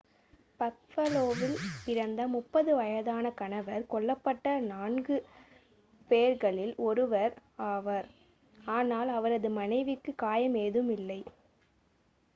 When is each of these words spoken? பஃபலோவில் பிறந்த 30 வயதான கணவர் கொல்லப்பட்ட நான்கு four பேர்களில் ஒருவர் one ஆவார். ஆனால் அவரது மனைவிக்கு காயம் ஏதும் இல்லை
பஃபலோவில் 0.59 1.53
பிறந்த 1.83 2.21
30 2.29 2.77
வயதான 2.77 3.31
கணவர் 3.35 3.83
கொல்லப்பட்ட 3.91 4.53
நான்கு 4.65 5.17
four 5.19 5.27
பேர்களில் 6.09 6.73
ஒருவர் 6.87 7.35
one 7.35 7.69
ஆவார். 7.69 8.09
ஆனால் 8.75 9.11
அவரது 9.17 9.51
மனைவிக்கு 9.59 10.13
காயம் 10.17 10.57
ஏதும் 10.65 10.89
இல்லை 10.97 11.19